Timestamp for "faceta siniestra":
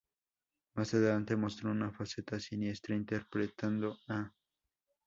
1.91-2.95